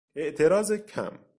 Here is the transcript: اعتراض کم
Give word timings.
اعتراض 0.15 0.71
کم 0.71 1.19